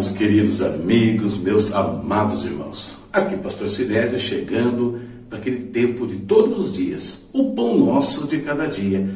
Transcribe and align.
Meus 0.00 0.12
queridos 0.12 0.62
amigos, 0.62 1.36
meus 1.36 1.74
amados 1.74 2.46
irmãos. 2.46 2.94
Aqui, 3.12 3.36
Pastor 3.36 3.68
Sinésio, 3.68 4.18
chegando 4.18 4.98
para 5.28 5.38
aquele 5.38 5.64
tempo 5.66 6.06
de 6.06 6.16
todos 6.20 6.58
os 6.58 6.72
dias, 6.72 7.28
o 7.34 7.52
pão 7.52 7.76
nosso 7.76 8.26
de 8.26 8.38
cada 8.38 8.66
dia. 8.66 9.06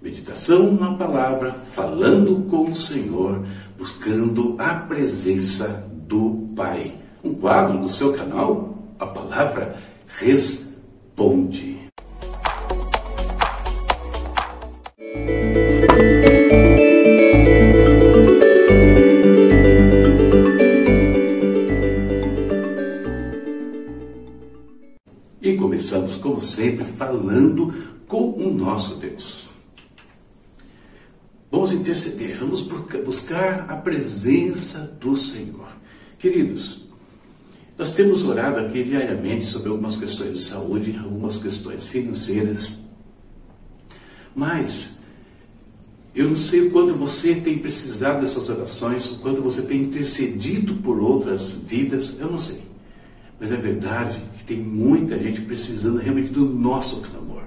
Meditação 0.00 0.74
na 0.74 0.94
palavra, 0.94 1.50
falando 1.50 2.46
com 2.48 2.70
o 2.70 2.76
Senhor, 2.76 3.44
buscando 3.76 4.54
a 4.60 4.74
presença 4.74 5.90
do 6.06 6.48
Pai. 6.54 6.92
Um 7.24 7.34
quadro 7.34 7.80
do 7.80 7.88
seu 7.88 8.12
canal, 8.12 8.78
a 8.96 9.06
palavra 9.06 9.74
responde. 10.06 11.87
Sempre, 26.58 26.84
falando 26.84 27.72
com 28.08 28.32
o 28.32 28.52
nosso 28.52 28.96
Deus. 28.96 29.46
Vamos 31.50 31.72
interceder, 31.72 32.36
vamos 32.38 32.62
buscar 33.04 33.70
a 33.70 33.76
presença 33.76 34.80
do 35.00 35.16
Senhor. 35.16 35.68
Queridos, 36.18 36.82
nós 37.78 37.92
temos 37.92 38.24
orado 38.24 38.58
aqui 38.58 38.82
diariamente 38.82 39.46
sobre 39.46 39.68
algumas 39.68 39.96
questões 39.96 40.32
de 40.34 40.40
saúde, 40.40 40.98
algumas 41.02 41.36
questões 41.36 41.86
financeiras, 41.86 42.78
mas 44.34 44.96
eu 46.14 46.28
não 46.28 46.36
sei 46.36 46.62
o 46.62 46.70
quanto 46.72 46.94
você 46.94 47.36
tem 47.36 47.58
precisado 47.58 48.20
dessas 48.20 48.48
orações, 48.48 49.06
o 49.12 49.18
quanto 49.20 49.40
você 49.40 49.62
tem 49.62 49.82
intercedido 49.82 50.74
por 50.76 50.98
outras 51.00 51.52
vidas, 51.52 52.18
eu 52.18 52.30
não 52.30 52.38
sei. 52.38 52.60
Mas 53.40 53.52
é 53.52 53.56
verdade 53.56 54.20
que 54.38 54.44
tem 54.44 54.58
muita 54.58 55.18
gente 55.18 55.42
precisando 55.42 55.98
realmente 55.98 56.30
do 56.30 56.44
nosso 56.44 57.00
clamor, 57.02 57.42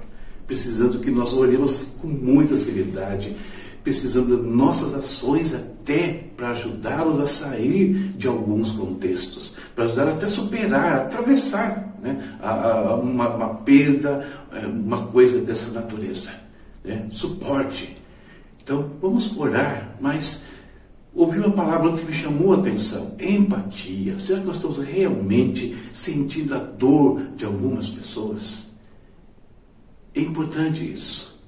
precisando 0.48 1.00
que 1.00 1.12
nós 1.12 1.34
oremos 1.34 1.88
com 2.02 2.08
muita 2.08 2.58
seriedade, 2.58 3.36
precisando 3.84 4.38
das 4.38 4.56
nossas 4.56 4.94
ações 4.94 5.54
até 5.54 6.26
para 6.38 6.52
ajudá-los 6.52 7.22
a 7.22 7.28
sair 7.28 8.14
de 8.16 8.28
alguns 8.28 8.72
contextos, 8.72 9.56
para 9.76 9.86
ajudar 9.86 10.08
até 10.08 10.28
superar, 10.28 11.02
atravessar 11.02 11.98
né, 12.02 12.38
a, 12.42 12.52
a, 12.52 12.96
uma, 12.96 13.28
uma, 13.30 13.56
perda, 13.56 14.26
é, 14.54 14.66
uma 14.66 15.08
coisa 15.08 15.40
dessa 15.42 15.72
natureza. 15.72 16.32
Né? 16.84 17.08
Suporte. 17.12 17.98
Então, 18.64 18.92
vamos 19.02 19.36
orar, 19.38 19.96
mas 20.00 20.44
ouviu 21.14 21.46
a 21.46 21.52
palavra 21.52 21.94
que 21.94 22.06
me 22.06 22.14
chamou 22.14 22.54
a 22.54 22.58
atenção: 22.58 23.16
empatia. 23.20 24.20
Será 24.20 24.40
que 24.40 24.48
nós 24.48 24.56
estamos 24.58 24.78
realmente 24.80 25.76
sentindo 25.94 26.56
a 26.56 26.60
dor 26.60 27.22
de 27.36 27.46
algumas 27.46 27.90
pessoas? 27.90 28.72
É 30.14 30.22
importante 30.22 30.92
isso. 30.92 31.40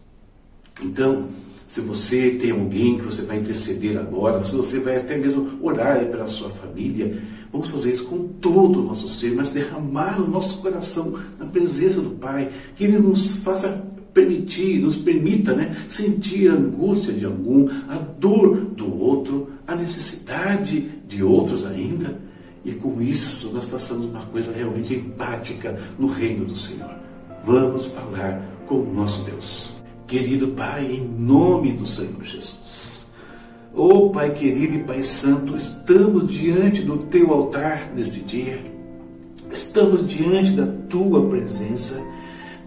Então, 0.81 1.29
se 1.67 1.81
você 1.81 2.31
tem 2.31 2.51
alguém 2.51 2.97
que 2.97 3.05
você 3.05 3.23
vai 3.23 3.39
interceder 3.39 3.97
agora, 3.97 4.43
se 4.43 4.55
você 4.55 4.79
vai 4.79 4.97
até 4.97 5.17
mesmo 5.17 5.59
orar 5.61 6.05
pela 6.05 6.27
sua 6.27 6.49
família, 6.49 7.21
vamos 7.51 7.67
fazer 7.67 7.93
isso 7.93 8.05
com 8.05 8.27
todo 8.27 8.79
o 8.79 8.83
nosso 8.83 9.07
ser, 9.09 9.35
mas 9.35 9.51
derramar 9.51 10.21
o 10.21 10.27
nosso 10.27 10.59
coração 10.59 11.19
na 11.37 11.45
presença 11.45 12.01
do 12.01 12.11
Pai, 12.11 12.51
que 12.75 12.83
Ele 12.83 12.99
nos 12.99 13.37
faça 13.37 13.92
permitir, 14.13 14.79
nos 14.79 14.95
permita 14.95 15.53
né, 15.53 15.75
sentir 15.89 16.49
a 16.49 16.53
angústia 16.53 17.13
de 17.13 17.25
algum, 17.25 17.67
a 17.89 17.95
dor 17.97 18.57
do 18.57 18.99
outro, 18.99 19.49
a 19.67 19.75
necessidade 19.75 20.89
de 21.07 21.23
outros 21.23 21.65
ainda. 21.65 22.21
E 22.63 22.71
com 22.71 23.01
isso 23.01 23.51
nós 23.51 23.65
passamos 23.65 24.07
uma 24.07 24.21
coisa 24.27 24.53
realmente 24.53 24.93
empática 24.93 25.77
no 25.97 26.07
reino 26.07 26.45
do 26.45 26.55
Senhor. 26.55 26.91
Vamos 27.43 27.87
falar 27.87 28.41
com 28.67 28.75
o 28.75 28.93
nosso 28.93 29.25
Deus. 29.25 29.73
Querido 30.07 30.49
Pai, 30.49 30.85
em 30.85 31.05
nome 31.05 31.73
do 31.73 31.85
Senhor 31.85 32.23
Jesus. 32.23 33.05
Oh 33.73 34.11
Pai 34.11 34.31
querido 34.31 34.75
e 34.75 34.83
Pai 34.83 35.01
Santo, 35.01 35.57
estamos 35.57 36.31
diante 36.31 36.83
do 36.83 36.99
Teu 36.99 37.33
altar 37.33 37.91
neste 37.93 38.19
dia. 38.19 38.63
Estamos 39.51 40.07
diante 40.07 40.51
da 40.51 40.67
Tua 40.87 41.27
presença 41.27 42.01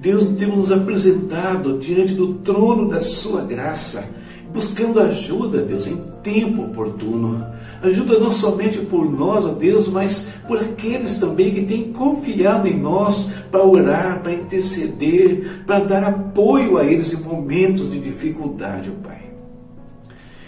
Deus 0.07 0.23
temos 0.39 0.57
nos 0.57 0.73
apresentado 0.73 1.79
diante 1.81 2.15
do 2.15 2.35
trono 2.35 2.89
da 2.89 3.01
Sua 3.01 3.43
graça, 3.43 4.09
buscando 4.55 5.01
ajuda, 5.01 5.63
Deus, 5.63 5.85
em 5.85 5.97
tempo 6.23 6.63
oportuno. 6.63 7.45
Ajuda 7.83 8.21
não 8.21 8.31
somente 8.31 8.79
por 8.83 9.11
nós, 9.11 9.45
ó 9.45 9.49
Deus, 9.49 9.89
mas 9.89 10.29
por 10.47 10.59
aqueles 10.59 11.15
também 11.15 11.53
que 11.53 11.63
têm 11.63 11.93
confiado 11.93 12.69
em 12.69 12.79
nós 12.79 13.33
para 13.51 13.67
orar, 13.67 14.23
para 14.23 14.33
interceder, 14.33 15.65
para 15.67 15.81
dar 15.81 16.05
apoio 16.05 16.79
a 16.79 16.85
eles 16.85 17.13
em 17.13 17.17
momentos 17.17 17.91
de 17.91 17.99
dificuldade, 17.99 18.93
ó 18.97 19.09
Pai. 19.09 19.26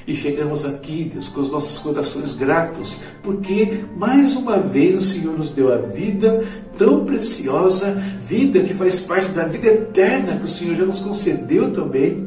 E 0.09 0.17
chegamos 0.17 0.65
aqui, 0.65 1.11
Deus, 1.13 1.29
com 1.29 1.43
os 1.43 1.51
nossos 1.51 1.81
corações 1.81 2.33
gratos, 2.33 3.01
porque 3.23 3.85
mais 3.95 4.35
uma 4.35 4.57
vez 4.57 4.97
o 4.97 5.03
Senhor 5.03 5.37
nos 5.37 5.51
deu 5.51 5.71
a 5.71 5.77
vida 5.77 6.43
tão 6.79 7.05
preciosa, 7.05 7.93
vida 8.27 8.61
que 8.61 8.73
faz 8.73 9.01
parte 9.01 9.29
da 9.33 9.45
vida 9.45 9.67
eterna 9.67 10.39
que 10.39 10.47
o 10.47 10.49
Senhor 10.49 10.77
já 10.77 10.87
nos 10.87 11.01
concedeu 11.01 11.75
também. 11.75 12.27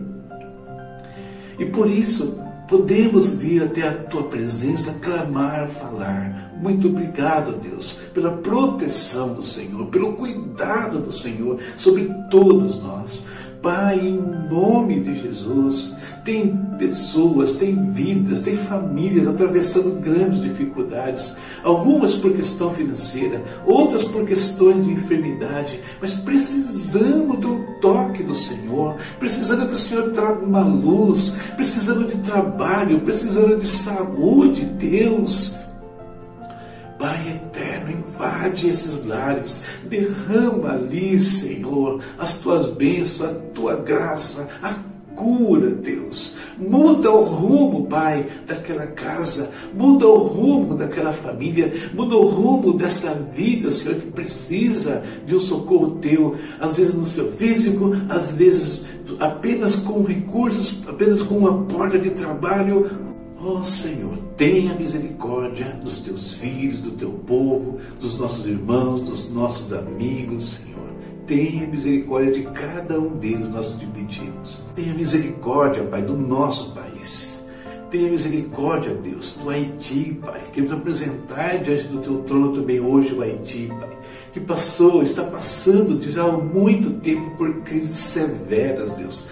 E 1.58 1.66
por 1.66 1.90
isso, 1.90 2.40
podemos 2.68 3.30
vir 3.30 3.64
até 3.64 3.88
a 3.88 3.94
tua 3.94 4.26
presença, 4.26 5.00
clamar, 5.02 5.68
falar. 5.68 6.52
Muito 6.62 6.88
obrigado, 6.88 7.60
Deus, 7.60 7.94
pela 8.14 8.30
proteção 8.30 9.34
do 9.34 9.42
Senhor, 9.42 9.88
pelo 9.88 10.14
cuidado 10.14 11.00
do 11.00 11.12
Senhor 11.12 11.58
sobre 11.76 12.14
todos 12.30 12.80
nós. 12.80 13.26
Pai, 13.62 14.00
em 14.00 14.18
nome 14.50 15.02
de 15.02 15.22
Jesus, 15.22 15.94
tem 16.24 16.58
pessoas, 16.80 17.54
tem 17.54 17.92
vidas, 17.92 18.40
tem 18.40 18.58
famílias 18.58 19.28
atravessando 19.28 20.00
grandes 20.00 20.42
dificuldades, 20.42 21.38
algumas 21.64 22.16
por 22.16 22.34
questão 22.34 22.72
financeira, 22.72 23.44
outras 23.66 24.04
por 24.04 24.26
questões 24.26 24.86
de 24.86 24.94
enfermidade, 24.94 25.80
mas 26.02 26.16
precisando 26.16 27.38
do 27.38 27.80
toque 27.80 28.24
do 28.24 28.34
Senhor, 28.34 28.96
precisando 29.20 29.68
que 29.68 29.76
o 29.76 29.80
Senhor 29.80 30.12
traga 30.12 30.44
uma 30.44 30.64
luz, 30.64 31.36
precisando 31.56 32.06
de 32.08 32.18
trabalho, 32.18 33.02
precisando 33.02 33.60
de 33.60 33.68
saúde, 33.68 34.66
Deus. 34.66 35.61
Pai 37.02 37.30
eterno, 37.30 37.92
invade 37.94 38.70
esses 38.70 39.04
lares, 39.04 39.64
derrama 39.90 40.74
ali, 40.74 41.20
Senhor, 41.20 42.00
as 42.20 42.36
tuas 42.36 42.68
bênçãos, 42.68 43.28
a 43.28 43.34
tua 43.56 43.76
graça, 43.78 44.48
a 44.62 44.72
cura, 45.16 45.72
Deus. 45.72 46.36
Muda 46.60 47.10
o 47.10 47.24
rumo, 47.24 47.88
Pai, 47.88 48.28
daquela 48.46 48.86
casa, 48.86 49.50
muda 49.74 50.06
o 50.06 50.28
rumo 50.28 50.76
daquela 50.76 51.12
família, 51.12 51.74
muda 51.92 52.16
o 52.16 52.28
rumo 52.28 52.74
dessa 52.74 53.16
vida, 53.16 53.72
Senhor, 53.72 53.96
que 53.96 54.12
precisa 54.12 55.04
de 55.26 55.36
um 55.36 55.40
socorro 55.40 55.98
teu, 56.00 56.36
às 56.60 56.78
vezes 56.78 56.94
no 56.94 57.08
seu 57.08 57.32
físico, 57.32 57.94
às 58.10 58.34
vezes 58.34 58.84
apenas 59.20 59.76
com 59.78 60.04
recursos, 60.04 60.84
apenas 60.88 61.24
com 61.24 61.40
uma 61.40 61.64
porta 61.64 61.98
de 61.98 62.12
trabalho, 62.12 63.10
Ó 63.44 63.58
oh, 63.58 63.64
Senhor, 63.64 64.20
tenha 64.42 64.74
misericórdia 64.74 65.68
dos 65.84 66.00
teus 66.00 66.34
filhos, 66.34 66.80
do 66.80 66.94
teu 66.94 67.12
povo, 67.12 67.78
dos 68.00 68.18
nossos 68.18 68.48
irmãos, 68.48 69.02
dos 69.02 69.30
nossos 69.30 69.72
amigos, 69.72 70.56
Senhor. 70.56 70.90
Tenha 71.28 71.68
misericórdia 71.68 72.34
de 72.34 72.42
cada 72.46 73.00
um 73.00 73.20
deles, 73.20 73.48
nós 73.50 73.76
te 73.76 73.86
pedimos. 73.86 74.60
Tenha 74.76 74.96
misericórdia, 74.96 75.84
Pai, 75.84 76.02
do 76.02 76.18
nosso 76.18 76.72
país. 76.72 77.46
Tenha 77.92 78.10
misericórdia, 78.10 78.96
Deus, 78.96 79.38
do 79.38 79.48
Haiti, 79.48 80.18
Pai. 80.20 80.42
Queremos 80.52 80.74
apresentar 80.74 81.60
diante 81.60 81.84
do 81.84 82.00
teu 82.00 82.24
trono 82.24 82.52
também 82.54 82.80
hoje 82.80 83.14
o 83.14 83.22
Haiti, 83.22 83.68
Pai. 83.80 83.96
Que 84.34 84.40
passou, 84.40 85.04
está 85.04 85.24
passando 85.24 86.02
já 86.02 86.24
há 86.24 86.32
muito 86.32 87.00
tempo 87.00 87.30
por 87.38 87.62
crises 87.62 88.00
severas, 88.00 88.94
Deus 88.94 89.28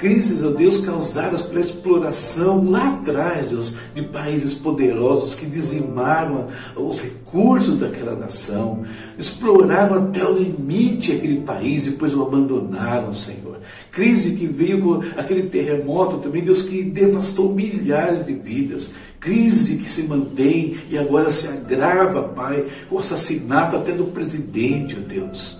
crises, 0.00 0.42
ó 0.42 0.50
Deus, 0.50 0.78
causadas 0.78 1.42
pela 1.42 1.60
exploração 1.60 2.68
lá 2.68 2.94
atrás, 2.94 3.46
Deus, 3.46 3.76
de 3.94 4.02
países 4.02 4.54
poderosos 4.54 5.34
que 5.34 5.44
dizimaram 5.44 6.48
os 6.74 7.00
recursos 7.00 7.78
daquela 7.78 8.16
nação, 8.16 8.82
exploraram 9.18 10.04
até 10.04 10.24
o 10.24 10.38
limite 10.38 11.12
aquele 11.12 11.42
país, 11.42 11.84
depois 11.84 12.14
o 12.14 12.22
abandonaram, 12.22 13.12
Senhor. 13.12 13.60
Crise 13.92 14.32
que 14.32 14.46
veio 14.46 14.80
com 14.80 15.20
aquele 15.20 15.44
terremoto 15.44 16.18
também, 16.18 16.42
Deus, 16.42 16.62
que 16.62 16.82
devastou 16.82 17.54
milhares 17.54 18.24
de 18.24 18.32
vidas. 18.32 18.94
Crise 19.20 19.76
que 19.76 19.92
se 19.92 20.04
mantém 20.04 20.78
e 20.88 20.96
agora 20.96 21.30
se 21.30 21.46
agrava, 21.46 22.22
Pai, 22.28 22.66
com 22.88 22.96
o 22.96 22.98
assassinato 22.98 23.76
até 23.76 23.92
do 23.92 24.06
presidente, 24.06 24.96
ó 24.98 25.06
Deus 25.06 25.59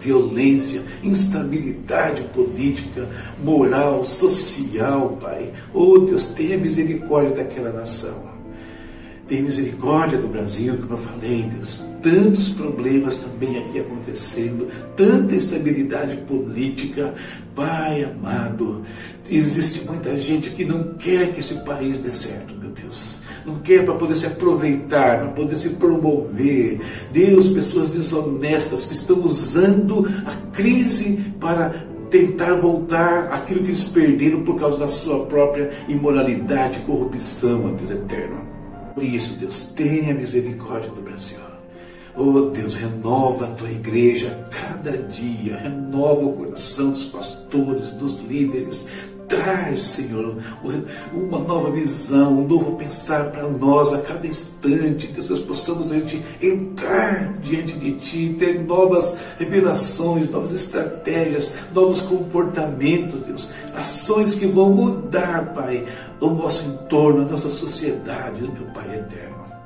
violência, 0.00 0.82
instabilidade 1.02 2.22
política, 2.34 3.08
moral, 3.42 4.04
social, 4.04 5.18
Pai. 5.20 5.52
Oh 5.74 5.98
Deus, 5.98 6.26
tenha 6.26 6.56
misericórdia 6.56 7.36
daquela 7.36 7.72
nação. 7.72 8.28
Tem 9.26 9.42
misericórdia 9.42 10.18
do 10.18 10.26
Brasil, 10.26 10.78
como 10.78 10.94
eu 10.94 10.98
falei, 10.98 11.42
Deus. 11.54 11.84
Tantos 12.00 12.50
problemas 12.50 13.18
também 13.18 13.58
aqui 13.58 13.80
acontecendo, 13.80 14.68
tanta 14.96 15.34
instabilidade 15.34 16.16
política. 16.18 17.14
Pai 17.54 18.04
amado, 18.04 18.82
existe 19.28 19.84
muita 19.84 20.18
gente 20.18 20.50
que 20.50 20.64
não 20.64 20.94
quer 20.94 21.34
que 21.34 21.40
esse 21.40 21.54
país 21.56 21.98
dê 21.98 22.10
certo, 22.10 22.54
meu 22.54 22.70
Deus. 22.70 23.17
Não 23.48 23.60
quer 23.60 23.82
para 23.82 23.94
poder 23.94 24.14
se 24.14 24.26
aproveitar, 24.26 25.20
para 25.20 25.28
poder 25.28 25.56
se 25.56 25.70
promover. 25.70 26.80
Deus, 27.10 27.48
pessoas 27.48 27.88
desonestas 27.88 28.84
que 28.84 28.92
estão 28.92 29.20
usando 29.20 30.06
a 30.26 30.34
crise 30.54 31.32
para 31.40 31.74
tentar 32.10 32.56
voltar 32.56 33.28
aquilo 33.32 33.62
que 33.62 33.70
eles 33.70 33.84
perderam 33.84 34.42
por 34.42 34.58
causa 34.60 34.76
da 34.76 34.88
sua 34.88 35.24
própria 35.24 35.70
imoralidade, 35.88 36.80
corrupção, 36.80 37.72
ó 37.72 37.76
Deus 37.76 37.90
eterno. 37.90 38.46
Por 38.94 39.02
isso, 39.02 39.38
Deus, 39.38 39.62
tenha 39.74 40.12
misericórdia 40.12 40.90
do 40.90 41.00
Brasil. 41.00 41.38
Oh 42.20 42.50
Deus, 42.50 42.74
renova 42.74 43.44
a 43.44 43.50
tua 43.52 43.70
igreja 43.70 44.44
cada 44.50 44.98
dia, 44.98 45.56
renova 45.56 46.26
o 46.26 46.32
coração 46.32 46.90
dos 46.90 47.04
pastores, 47.04 47.92
dos 47.92 48.20
líderes. 48.24 48.88
Traz, 49.28 49.80
Senhor, 49.80 50.36
uma 51.12 51.38
nova 51.38 51.70
visão, 51.70 52.38
um 52.38 52.48
novo 52.48 52.76
pensar 52.76 53.30
para 53.30 53.46
nós 53.46 53.92
a 53.92 53.98
cada 53.98 54.26
instante. 54.26 55.08
Deus, 55.08 55.28
nós 55.28 55.40
possamos 55.40 55.88
gente 55.88 56.22
entrar 56.42 57.34
diante 57.42 57.74
de 57.74 57.92
Ti, 57.92 58.36
ter 58.38 58.64
novas 58.64 59.18
revelações, 59.38 60.30
novas 60.30 60.52
estratégias, 60.52 61.52
novos 61.74 62.00
comportamentos, 62.00 63.20
Deus. 63.20 63.52
Ações 63.76 64.34
que 64.34 64.46
vão 64.46 64.70
mudar, 64.70 65.52
Pai, 65.54 65.86
o 66.20 66.30
nosso 66.30 66.66
entorno, 66.66 67.22
a 67.22 67.30
nossa 67.30 67.50
sociedade, 67.50 68.40
meu 68.40 68.72
Pai 68.72 68.98
eterno. 68.98 69.57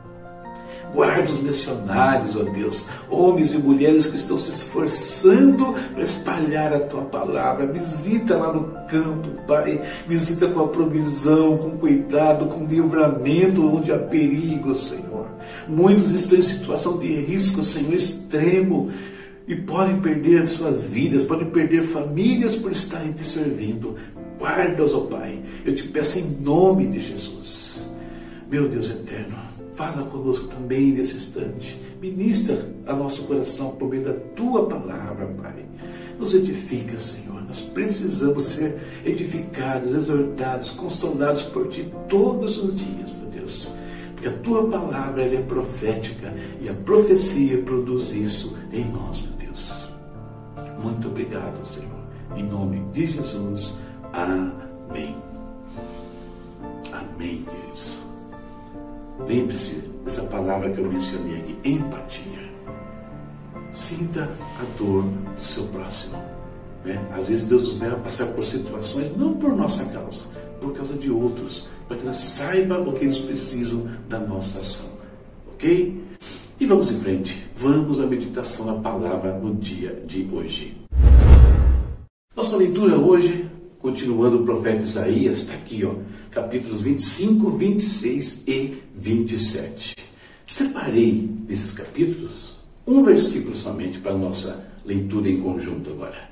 Guarda 0.92 1.32
os 1.32 1.40
missionários, 1.40 2.36
ó 2.36 2.42
Deus, 2.42 2.86
homens 3.08 3.52
e 3.52 3.58
mulheres 3.58 4.06
que 4.06 4.16
estão 4.16 4.38
se 4.38 4.50
esforçando 4.50 5.74
para 5.94 6.04
espalhar 6.04 6.72
a 6.74 6.80
tua 6.80 7.02
palavra. 7.02 7.66
Visita 7.66 8.36
lá 8.36 8.52
no 8.52 8.64
campo, 8.86 9.28
Pai. 9.46 9.80
Visita 10.06 10.48
com 10.48 10.60
a 10.60 10.68
provisão, 10.68 11.56
com 11.56 11.78
cuidado, 11.78 12.46
com 12.46 12.66
livramento 12.66 13.74
onde 13.74 13.90
há 13.90 13.98
perigo, 13.98 14.74
Senhor. 14.74 15.26
Muitos 15.66 16.10
estão 16.10 16.38
em 16.38 16.42
situação 16.42 16.98
de 16.98 17.08
risco, 17.08 17.62
Senhor, 17.62 17.94
extremo 17.94 18.90
e 19.46 19.56
podem 19.56 20.00
perder 20.00 20.46
suas 20.46 20.86
vidas, 20.86 21.24
podem 21.24 21.50
perder 21.50 21.82
famílias 21.82 22.54
por 22.54 22.70
estarem 22.70 23.12
te 23.12 23.26
servindo. 23.26 23.96
Guarda-os, 24.38 24.94
ó 24.94 25.00
Pai. 25.00 25.40
Eu 25.64 25.74
te 25.74 25.84
peço 25.84 26.18
em 26.18 26.36
nome 26.40 26.88
de 26.88 27.00
Jesus. 27.00 27.86
Meu 28.50 28.68
Deus 28.68 28.90
eterno, 28.90 29.36
fala 29.72 30.04
conosco 30.06 30.46
também 30.48 30.92
nesse 30.92 31.16
instante. 31.16 31.80
Ministra 32.00 32.68
a 32.86 32.92
nosso 32.94 33.24
coração 33.24 33.70
por 33.72 33.88
meio 33.88 34.04
da 34.04 34.12
tua 34.12 34.66
palavra, 34.66 35.26
Pai. 35.40 35.64
Nos 36.18 36.34
edifica, 36.34 36.98
Senhor. 36.98 37.42
Nós 37.42 37.60
precisamos 37.60 38.44
ser 38.44 38.78
edificados, 39.04 39.92
exortados, 39.92 40.70
consolados 40.70 41.42
por 41.42 41.68
ti 41.68 41.92
todos 42.08 42.58
os 42.62 42.76
dias, 42.76 43.12
meu 43.12 43.30
Deus. 43.30 43.74
Porque 44.14 44.28
a 44.28 44.38
tua 44.38 44.68
palavra 44.68 45.24
é 45.24 45.42
profética 45.42 46.32
e 46.60 46.68
a 46.68 46.74
profecia 46.74 47.62
produz 47.62 48.12
isso 48.12 48.56
em 48.72 48.84
nós, 48.90 49.22
meu 49.22 49.32
Deus. 49.32 49.88
Muito 50.82 51.08
obrigado, 51.08 51.64
Senhor. 51.66 51.90
Em 52.36 52.44
nome 52.44 52.82
de 52.92 53.06
Jesus. 53.06 53.78
Amém. 54.12 54.61
Lembre-se 59.26 59.76
dessa 60.04 60.22
palavra 60.24 60.70
que 60.70 60.78
eu 60.78 60.90
mencionei 60.90 61.38
aqui, 61.38 61.56
empatia. 61.64 62.42
Sinta 63.72 64.24
a 64.24 64.78
dor 64.78 65.04
do 65.04 65.40
seu 65.40 65.64
próximo. 65.68 66.16
Né? 66.84 67.00
Às 67.12 67.28
vezes 67.28 67.44
Deus 67.46 67.62
nos 67.62 67.80
leva 67.80 67.96
a 67.96 68.00
passar 68.00 68.26
por 68.26 68.44
situações, 68.44 69.16
não 69.16 69.34
por 69.34 69.56
nossa 69.56 69.84
causa, 69.86 70.24
por 70.60 70.74
causa 70.74 70.94
de 70.94 71.10
outros, 71.10 71.68
para 71.86 71.96
que 71.96 72.04
nós 72.04 72.16
saibam 72.16 72.88
o 72.88 72.92
que 72.92 73.04
eles 73.04 73.18
precisam 73.18 73.86
da 74.08 74.18
nossa 74.18 74.58
ação. 74.58 74.90
Ok? 75.52 76.02
E 76.58 76.66
vamos 76.66 76.92
em 76.92 77.00
frente. 77.00 77.46
Vamos 77.54 78.00
à 78.00 78.06
meditação 78.06 78.66
da 78.66 78.74
palavra 78.74 79.38
no 79.38 79.54
dia 79.54 80.02
de 80.06 80.28
hoje. 80.32 80.76
Nossa 82.34 82.56
leitura 82.56 82.96
hoje 82.98 83.51
continuando 83.82 84.38
o 84.38 84.44
profeta 84.44 84.84
Isaías, 84.84 85.38
está 85.38 85.54
aqui, 85.54 85.84
ó, 85.84 85.94
capítulos 86.30 86.80
25, 86.80 87.50
26 87.50 88.42
e 88.46 88.74
27. 88.96 89.96
Separei 90.46 91.28
desses 91.46 91.72
capítulos 91.72 92.52
um 92.86 93.04
versículo 93.04 93.56
somente 93.56 93.98
para 93.98 94.12
a 94.12 94.18
nossa 94.18 94.66
leitura 94.84 95.28
em 95.28 95.40
conjunto 95.40 95.90
agora. 95.90 96.30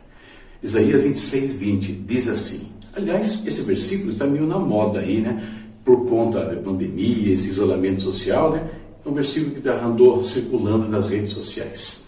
Isaías 0.62 1.00
26, 1.00 1.54
20 1.54 1.92
diz 1.92 2.28
assim. 2.28 2.68
Aliás, 2.92 3.46
esse 3.46 3.62
versículo 3.62 4.10
está 4.10 4.26
meio 4.26 4.46
na 4.46 4.58
moda 4.58 5.00
aí, 5.00 5.20
né? 5.20 5.42
Por 5.84 6.06
conta 6.06 6.44
da 6.44 6.56
pandemia, 6.60 7.32
esse 7.32 7.48
isolamento 7.48 8.00
social, 8.00 8.52
né? 8.52 8.68
É 9.04 9.08
um 9.08 9.14
versículo 9.14 9.60
que 9.60 9.68
andou 9.68 10.22
circulando 10.22 10.88
nas 10.88 11.08
redes 11.08 11.30
sociais. 11.30 12.04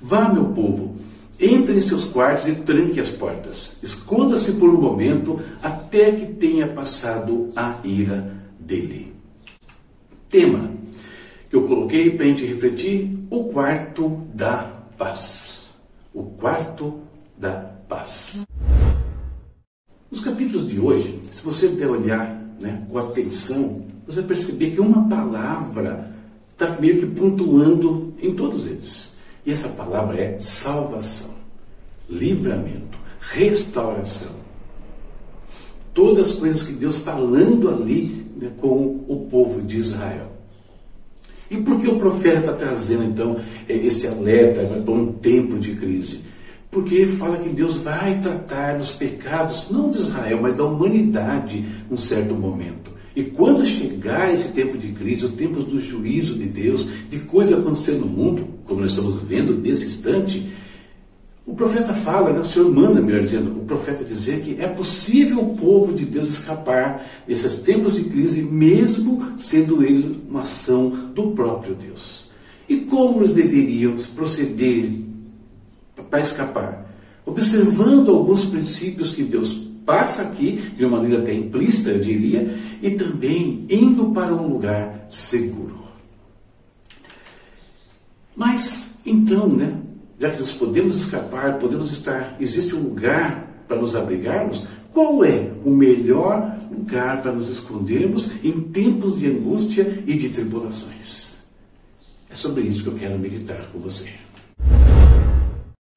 Vá, 0.00 0.28
meu 0.28 0.46
povo, 0.46 0.94
entre 1.40 1.76
em 1.76 1.80
seus 1.80 2.04
quartos 2.04 2.46
e 2.46 2.54
tranque 2.54 3.00
as 3.00 3.10
portas. 3.10 3.76
Esconda-se 3.82 4.52
por 4.52 4.68
um 4.70 4.80
momento 4.80 5.40
até 5.62 6.12
que 6.12 6.26
tenha 6.34 6.66
passado 6.66 7.52
a 7.54 7.78
ira 7.84 8.34
dele. 8.58 9.12
Tema 10.28 10.70
que 11.48 11.56
eu 11.56 11.62
coloquei 11.62 12.10
para 12.10 12.24
a 12.24 12.28
gente 12.28 12.44
refletir: 12.44 13.18
o 13.30 13.44
quarto 13.44 14.26
da 14.34 14.72
paz. 14.96 15.70
O 16.12 16.24
quarto 16.24 17.00
da 17.38 17.52
paz. 17.88 18.46
Nos 20.10 20.20
capítulos 20.20 20.68
de 20.68 20.80
hoje, 20.80 21.20
se 21.22 21.42
você 21.42 21.68
der 21.68 21.90
olhar 21.90 22.40
né, 22.60 22.86
com 22.88 22.98
atenção, 22.98 23.84
você 24.06 24.20
vai 24.20 24.28
perceber 24.28 24.70
que 24.70 24.80
uma 24.80 25.08
palavra 25.08 26.14
está 26.50 26.80
meio 26.80 27.00
que 27.00 27.06
pontuando 27.06 28.14
em 28.20 28.34
todos 28.34 28.66
eles. 28.66 29.15
E 29.46 29.52
essa 29.52 29.68
palavra 29.68 30.20
é 30.20 30.36
salvação, 30.40 31.30
livramento, 32.10 32.98
restauração. 33.20 34.34
Todas 35.94 36.32
as 36.32 36.36
coisas 36.36 36.62
que 36.64 36.72
Deus 36.72 36.98
falando 36.98 37.70
ali 37.70 38.26
né, 38.36 38.50
com 38.60 39.04
o 39.06 39.28
povo 39.30 39.62
de 39.62 39.78
Israel. 39.78 40.32
E 41.48 41.58
por 41.58 41.80
que 41.80 41.86
o 41.86 41.98
profeta 41.98 42.40
está 42.40 42.52
trazendo 42.54 43.04
então 43.04 43.40
esse 43.68 44.08
alerta 44.08 44.62
né, 44.62 44.82
para 44.82 44.92
um 44.92 45.12
tempo 45.12 45.60
de 45.60 45.76
crise? 45.76 46.24
Porque 46.68 46.96
ele 46.96 47.16
fala 47.16 47.38
que 47.38 47.48
Deus 47.50 47.76
vai 47.76 48.20
tratar 48.20 48.76
dos 48.76 48.90
pecados, 48.90 49.70
não 49.70 49.92
de 49.92 49.98
Israel, 49.98 50.40
mas 50.42 50.56
da 50.56 50.64
humanidade, 50.64 51.64
num 51.88 51.96
certo 51.96 52.34
momento. 52.34 52.95
E 53.16 53.24
quando 53.24 53.64
chegar 53.64 54.32
esse 54.32 54.48
tempo 54.48 54.76
de 54.76 54.88
crise, 54.88 55.24
o 55.24 55.30
tempo 55.30 55.62
do 55.62 55.80
juízo 55.80 56.34
de 56.34 56.44
Deus, 56.44 56.86
de 57.08 57.20
coisas 57.20 57.58
acontecendo 57.58 58.00
no 58.00 58.06
mundo, 58.06 58.46
como 58.66 58.82
nós 58.82 58.90
estamos 58.90 59.18
vendo 59.22 59.54
nesse 59.56 59.86
instante, 59.86 60.46
o 61.46 61.54
profeta 61.54 61.94
fala, 61.94 62.30
né, 62.30 62.40
o 62.40 62.44
Senhor 62.44 62.70
manda, 62.70 63.00
melhor 63.00 63.22
dizendo, 63.22 63.52
o 63.52 63.64
profeta 63.64 64.04
dizer 64.04 64.42
que 64.42 64.60
é 64.60 64.68
possível 64.68 65.40
o 65.40 65.56
povo 65.56 65.94
de 65.94 66.04
Deus 66.04 66.28
escapar 66.28 67.06
desses 67.26 67.60
tempos 67.60 67.94
de 67.94 68.04
crise, 68.04 68.42
mesmo 68.42 69.26
sendo 69.38 69.82
ele 69.82 70.20
uma 70.28 70.42
ação 70.42 70.90
do 71.14 71.30
próprio 71.30 71.74
Deus. 71.74 72.30
E 72.68 72.78
como 72.78 73.22
eles 73.22 73.32
deveriam 73.32 73.96
proceder 74.14 74.90
para 76.10 76.20
escapar? 76.20 76.92
Observando 77.24 78.10
alguns 78.10 78.44
princípios 78.44 79.14
que 79.14 79.22
Deus 79.22 79.68
passa 79.86 80.22
aqui, 80.22 80.72
de 80.76 80.84
uma 80.84 80.98
maneira 80.98 81.22
até 81.22 81.32
implícita, 81.32 81.90
eu 81.90 82.00
diria, 82.00 82.58
e 82.82 82.90
também 82.90 83.64
indo 83.70 84.10
para 84.10 84.34
um 84.34 84.48
lugar 84.48 85.06
seguro. 85.08 85.86
Mas, 88.36 88.98
então, 89.06 89.48
né, 89.48 89.78
já 90.20 90.30
que 90.30 90.40
nós 90.40 90.52
podemos 90.52 90.96
escapar, 90.96 91.58
podemos 91.58 91.92
estar, 91.92 92.36
existe 92.40 92.74
um 92.74 92.82
lugar 92.82 93.64
para 93.68 93.78
nos 93.78 93.94
abrigarmos, 93.94 94.64
qual 94.92 95.24
é 95.24 95.52
o 95.64 95.70
melhor 95.70 96.56
lugar 96.70 97.22
para 97.22 97.32
nos 97.32 97.48
escondermos 97.48 98.32
em 98.42 98.60
tempos 98.60 99.18
de 99.18 99.26
angústia 99.26 100.02
e 100.06 100.14
de 100.14 100.30
tribulações? 100.30 101.36
É 102.28 102.34
sobre 102.34 102.62
isso 102.62 102.82
que 102.82 102.88
eu 102.88 102.94
quero 102.94 103.18
meditar 103.18 103.68
com 103.72 103.78
você. 103.78 104.10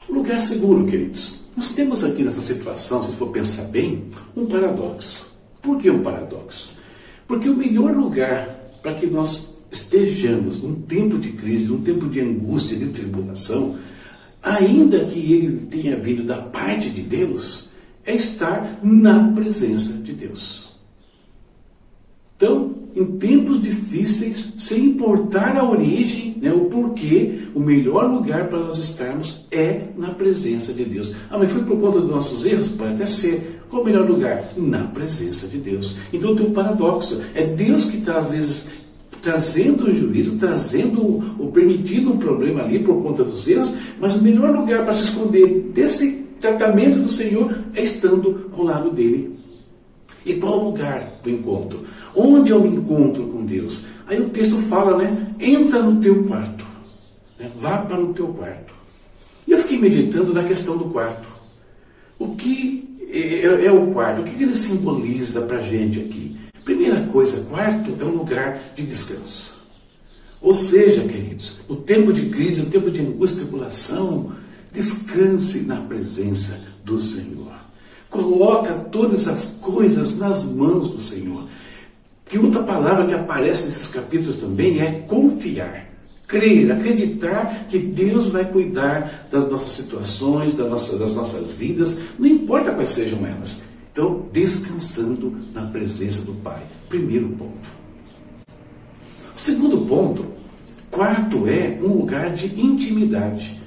Lugar 0.07 0.39
seguro, 0.41 0.85
queridos. 0.85 1.38
Nós 1.59 1.71
temos 1.71 2.05
aqui 2.05 2.23
nessa 2.23 2.39
situação, 2.39 3.03
se 3.03 3.11
for 3.17 3.31
pensar 3.31 3.63
bem, 3.63 4.05
um 4.33 4.45
paradoxo. 4.45 5.27
Por 5.61 5.77
que 5.77 5.89
um 5.89 6.01
paradoxo? 6.01 6.69
Porque 7.27 7.49
o 7.49 7.57
melhor 7.57 7.93
lugar 7.97 8.71
para 8.81 8.93
que 8.93 9.05
nós 9.05 9.55
estejamos 9.69 10.63
num 10.63 10.75
tempo 10.75 11.17
de 11.17 11.33
crise, 11.33 11.65
num 11.65 11.81
tempo 11.81 12.07
de 12.07 12.21
angústia, 12.21 12.77
de 12.77 12.87
tribulação, 12.87 13.77
ainda 14.41 15.03
que 15.03 15.33
ele 15.33 15.65
tenha 15.65 15.97
vindo 15.97 16.23
da 16.23 16.37
parte 16.37 16.89
de 16.89 17.01
Deus, 17.01 17.67
é 18.05 18.15
estar 18.15 18.79
na 18.81 19.29
presença 19.33 19.91
de 19.91 20.13
Deus. 20.13 20.68
Em 22.99 23.05
tempos 23.17 23.61
difíceis, 23.61 24.51
sem 24.57 24.87
importar 24.87 25.55
a 25.55 25.63
origem, 25.63 26.35
né, 26.41 26.51
o 26.51 26.65
porquê, 26.65 27.43
o 27.55 27.61
melhor 27.61 28.11
lugar 28.11 28.49
para 28.49 28.59
nós 28.59 28.77
estarmos 28.77 29.45
é 29.49 29.83
na 29.97 30.09
presença 30.09 30.73
de 30.73 30.83
Deus. 30.83 31.13
Ah, 31.29 31.37
mas 31.37 31.49
foi 31.49 31.63
por 31.63 31.79
conta 31.79 32.01
dos 32.01 32.09
nossos 32.09 32.45
erros? 32.45 32.67
Pode 32.67 32.95
até 32.95 33.05
ser. 33.05 33.61
Qual 33.69 33.83
o 33.83 33.85
melhor 33.85 34.05
lugar? 34.05 34.51
Na 34.57 34.79
presença 34.79 35.47
de 35.47 35.59
Deus. 35.59 35.95
Então 36.11 36.35
tem 36.35 36.47
um 36.47 36.51
paradoxo. 36.51 37.21
É 37.33 37.45
Deus 37.45 37.85
que 37.85 37.99
está, 37.99 38.17
às 38.17 38.31
vezes, 38.31 38.67
trazendo 39.21 39.85
o 39.85 39.91
juízo, 39.93 40.35
trazendo 40.35 41.35
ou 41.39 41.51
permitindo 41.53 42.11
um 42.11 42.17
problema 42.17 42.63
ali 42.63 42.79
por 42.79 43.01
conta 43.01 43.23
dos 43.23 43.47
erros, 43.47 43.73
mas 43.97 44.17
o 44.17 44.21
melhor 44.21 44.53
lugar 44.53 44.83
para 44.83 44.93
se 44.93 45.05
esconder 45.05 45.71
desse 45.73 46.25
tratamento 46.41 46.99
do 46.99 47.09
Senhor 47.09 47.63
é 47.73 47.81
estando 47.81 48.49
ao 48.51 48.61
lado 48.61 48.91
dele. 48.91 49.39
E 50.25 50.35
qual 50.35 50.59
o 50.59 50.65
lugar 50.65 51.19
do 51.23 51.29
encontro? 51.29 51.85
Onde 52.15 52.51
eu 52.51 52.61
me 52.61 52.75
encontro 52.75 53.27
com 53.27 53.45
Deus? 53.45 53.85
Aí 54.07 54.19
o 54.19 54.29
texto 54.29 54.57
fala, 54.63 54.97
né? 54.97 55.33
Entra 55.39 55.81
no 55.81 56.01
teu 56.01 56.23
quarto. 56.25 56.65
Né? 57.39 57.49
Vá 57.59 57.77
para 57.77 58.01
o 58.01 58.13
teu 58.13 58.27
quarto. 58.27 58.73
E 59.47 59.51
eu 59.51 59.59
fiquei 59.59 59.79
meditando 59.79 60.33
na 60.33 60.43
questão 60.43 60.77
do 60.77 60.85
quarto. 60.85 61.27
O 62.17 62.35
que 62.35 62.87
é, 63.11 63.65
é 63.65 63.71
o 63.71 63.87
quarto? 63.87 64.21
O 64.21 64.23
que 64.23 64.43
ele 64.43 64.55
simboliza 64.55 65.41
para 65.41 65.57
a 65.57 65.61
gente 65.61 65.99
aqui? 65.99 66.35
Primeira 66.63 67.01
coisa, 67.07 67.41
quarto 67.49 67.95
é 67.99 68.03
um 68.03 68.17
lugar 68.17 68.59
de 68.75 68.85
descanso. 68.85 69.57
Ou 70.41 70.53
seja, 70.53 71.01
queridos, 71.01 71.59
no 71.67 71.77
tempo 71.77 72.13
de 72.13 72.27
crise, 72.29 72.61
no 72.61 72.69
tempo 72.69 72.91
de 72.91 73.01
angústia 73.01 73.37
e 73.37 73.39
tribulação, 73.39 74.31
descanse 74.71 75.61
na 75.61 75.77
presença 75.77 76.61
do 76.83 76.99
Senhor. 76.99 77.48
Coloca 78.09 78.73
todas 78.91 79.27
as 79.27 79.57
coisas 79.61 80.17
nas 80.17 80.43
mãos 80.43 80.89
do 80.89 81.01
Senhor. 81.01 81.47
Que 82.25 82.37
outra 82.37 82.63
palavra 82.63 83.05
que 83.05 83.13
aparece 83.13 83.65
nesses 83.65 83.87
capítulos 83.87 84.37
também 84.37 84.79
é 84.79 85.03
confiar. 85.07 85.87
Crer, 86.27 86.71
acreditar 86.71 87.65
que 87.67 87.79
Deus 87.79 88.27
vai 88.27 88.45
cuidar 88.45 89.27
das 89.31 89.49
nossas 89.49 89.71
situações, 89.71 90.53
das 90.53 90.69
nossas, 90.69 90.99
das 90.99 91.15
nossas 91.15 91.51
vidas, 91.51 91.99
não 92.19 92.27
importa 92.27 92.71
quais 92.71 92.91
sejam 92.91 93.25
elas. 93.25 93.63
Então, 93.91 94.27
descansando 94.31 95.35
na 95.53 95.63
presença 95.63 96.21
do 96.21 96.33
Pai. 96.33 96.61
Primeiro 96.87 97.29
ponto. 97.29 97.69
Segundo 99.35 99.85
ponto, 99.85 100.25
quarto 100.91 101.47
é 101.47 101.79
um 101.81 101.93
lugar 101.93 102.31
de 102.31 102.45
intimidade. 102.61 103.59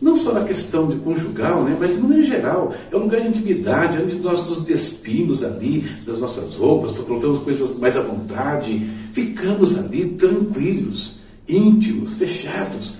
Não 0.00 0.16
só 0.16 0.32
na 0.32 0.44
questão 0.44 0.88
de 0.88 0.96
conjugal, 0.96 1.62
né, 1.62 1.76
mas 1.78 1.94
de 1.94 2.00
maneira 2.00 2.22
geral. 2.22 2.74
É 2.90 2.96
um 2.96 3.00
lugar 3.00 3.20
de 3.20 3.28
intimidade, 3.28 4.02
onde 4.02 4.16
nós 4.16 4.46
nos 4.48 4.64
despimos 4.64 5.44
ali 5.44 5.86
das 6.06 6.20
nossas 6.20 6.54
roupas, 6.54 6.92
colocamos 6.92 7.40
coisas 7.40 7.76
mais 7.76 7.96
à 7.96 8.00
vontade, 8.00 8.88
ficamos 9.12 9.76
ali 9.78 10.12
tranquilos, 10.12 11.16
íntimos, 11.46 12.14
fechados. 12.14 12.94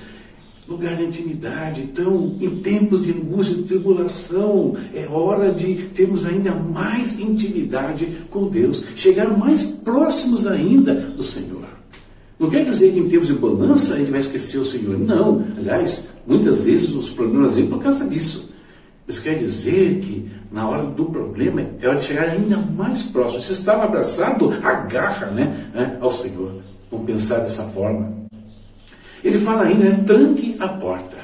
Lugar 0.68 0.94
de 0.94 1.04
intimidade. 1.04 1.80
Então, 1.80 2.36
em 2.40 2.50
tempos 2.60 3.02
de 3.02 3.10
angústia 3.10 3.54
e 3.54 3.62
tribulação, 3.62 4.76
é 4.94 5.04
hora 5.08 5.52
de 5.52 5.74
termos 5.94 6.24
ainda 6.24 6.54
mais 6.54 7.18
intimidade 7.18 8.06
com 8.30 8.46
Deus, 8.46 8.84
chegar 8.94 9.36
mais 9.36 9.64
próximos 9.64 10.46
ainda 10.46 10.94
do 10.94 11.24
Senhor. 11.24 11.64
Não 12.38 12.48
quer 12.48 12.64
dizer 12.64 12.92
que 12.92 13.00
em 13.00 13.08
tempos 13.08 13.26
de 13.26 13.34
bonança 13.34 13.94
a 13.94 13.98
gente 13.98 14.10
vai 14.10 14.20
esquecer 14.20 14.58
o 14.58 14.64
Senhor. 14.64 14.96
Não. 14.98 15.44
Aliás, 15.58 16.09
muitas 16.26 16.62
vezes 16.62 16.90
os 16.94 17.10
problemas 17.10 17.54
vêm 17.54 17.66
por 17.66 17.82
causa 17.82 18.08
disso. 18.08 18.50
Isso 19.08 19.22
quer 19.22 19.38
dizer 19.38 19.98
que 20.00 20.30
na 20.52 20.68
hora 20.68 20.84
do 20.84 21.06
problema 21.06 21.62
é 21.80 21.88
hora 21.88 21.98
de 21.98 22.06
chegar 22.06 22.28
ainda 22.28 22.56
mais 22.56 23.02
próximo. 23.02 23.40
Se 23.40 23.52
estava 23.52 23.84
abraçado, 23.84 24.52
agarra 24.62 25.26
né, 25.26 25.70
né, 25.74 25.98
ao 26.00 26.12
Senhor. 26.12 26.60
Vamos 26.90 27.06
pensar 27.06 27.40
dessa 27.40 27.64
forma. 27.64 28.12
Ele 29.22 29.38
fala 29.38 29.64
ainda, 29.64 29.84
né, 29.84 30.04
tranque 30.06 30.56
a 30.58 30.68
porta. 30.68 31.18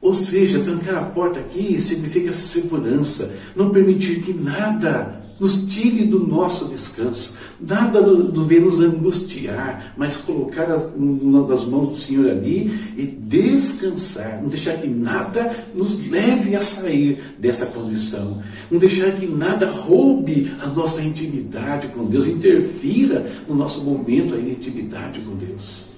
Ou 0.00 0.14
seja, 0.14 0.60
trancar 0.60 0.96
a 0.96 1.04
porta 1.04 1.40
aqui 1.40 1.80
significa 1.80 2.32
segurança, 2.32 3.34
não 3.54 3.70
permitir 3.70 4.22
que 4.22 4.32
nada 4.32 5.19
nos 5.40 5.64
tire 5.64 6.04
do 6.04 6.20
nosso 6.20 6.66
descanso. 6.66 7.34
Nada 7.58 8.02
do, 8.02 8.24
do 8.24 8.60
nos 8.60 8.80
angustiar, 8.80 9.94
mas 9.96 10.18
colocar 10.18 10.70
as, 10.70 10.84
das 11.48 11.64
mãos 11.64 11.88
do 11.88 11.94
Senhor 11.94 12.30
ali 12.30 12.70
e 12.96 13.06
descansar. 13.06 14.40
Não 14.42 14.50
deixar 14.50 14.76
que 14.76 14.86
nada 14.86 15.66
nos 15.74 16.08
leve 16.10 16.54
a 16.54 16.60
sair 16.60 17.34
dessa 17.38 17.66
condição. 17.66 18.42
Não 18.70 18.78
deixar 18.78 19.12
que 19.12 19.26
nada 19.26 19.70
roube 19.70 20.52
a 20.60 20.66
nossa 20.66 21.02
intimidade 21.02 21.88
com 21.88 22.04
Deus, 22.04 22.26
interfira 22.26 23.26
no 23.48 23.54
nosso 23.54 23.82
momento 23.82 24.36
de 24.36 24.50
intimidade 24.50 25.20
com 25.20 25.34
Deus. 25.36 25.90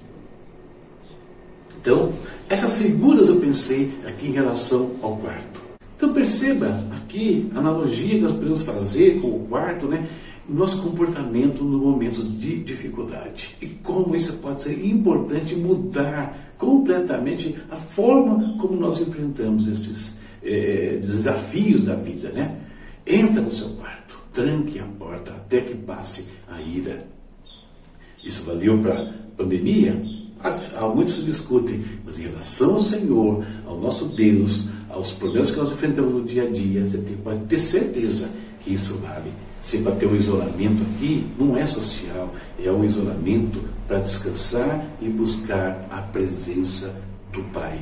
Então, 1.80 2.12
essas 2.48 2.78
figuras 2.78 3.28
eu 3.28 3.40
pensei 3.40 3.92
aqui 4.06 4.28
em 4.28 4.32
relação 4.32 4.92
ao 5.02 5.16
quarto. 5.16 5.71
Então 6.02 6.12
perceba 6.12 6.84
aqui 6.96 7.48
a 7.54 7.60
analogia 7.60 8.16
que 8.16 8.22
nós 8.22 8.32
podemos 8.32 8.62
fazer 8.62 9.20
com 9.20 9.36
o 9.36 9.46
quarto, 9.48 9.86
né? 9.86 10.08
Nosso 10.48 10.82
comportamento 10.82 11.62
no 11.62 11.78
momentos 11.78 12.24
de 12.40 12.56
dificuldade. 12.56 13.54
E 13.62 13.68
como 13.68 14.16
isso 14.16 14.32
pode 14.38 14.62
ser 14.62 14.84
importante 14.84 15.54
mudar 15.54 16.56
completamente 16.58 17.54
a 17.70 17.76
forma 17.76 18.58
como 18.58 18.74
nós 18.74 19.00
enfrentamos 19.00 19.68
esses 19.68 20.18
é, 20.42 20.98
desafios 21.00 21.84
da 21.84 21.94
vida, 21.94 22.30
né? 22.30 22.58
Entra 23.06 23.40
no 23.40 23.52
seu 23.52 23.68
quarto, 23.68 24.18
tranque 24.32 24.80
a 24.80 24.84
porta 24.98 25.30
até 25.30 25.60
que 25.60 25.76
passe 25.76 26.30
a 26.48 26.60
ira. 26.60 27.06
Isso 28.24 28.42
valeu 28.42 28.76
para 28.82 29.02
a 29.02 29.12
pandemia? 29.36 30.02
Há 30.42 30.88
muitos 30.88 31.18
que 31.18 31.26
discutem, 31.26 31.84
mas 32.04 32.18
em 32.18 32.22
relação 32.22 32.72
ao 32.72 32.80
Senhor, 32.80 33.46
ao 33.64 33.78
nosso 33.78 34.06
Deus, 34.06 34.66
aos 34.92 35.12
problemas 35.12 35.50
que 35.50 35.56
nós 35.56 35.72
enfrentamos 35.72 36.12
no 36.12 36.24
dia 36.24 36.44
a 36.44 36.50
dia, 36.50 36.86
você 36.86 36.98
pode 37.24 37.40
ter 37.46 37.58
certeza 37.58 38.30
que 38.60 38.74
isso 38.74 38.94
vale. 38.98 39.32
Se 39.60 39.78
para 39.78 39.92
ter 39.92 40.06
um 40.06 40.14
isolamento 40.14 40.82
aqui, 40.82 41.26
não 41.38 41.56
é 41.56 41.66
social, 41.66 42.32
é 42.62 42.70
um 42.70 42.84
isolamento 42.84 43.62
para 43.86 44.00
descansar 44.00 44.86
e 45.00 45.08
buscar 45.08 45.86
a 45.90 46.02
presença 46.02 46.94
do 47.32 47.42
Pai. 47.52 47.78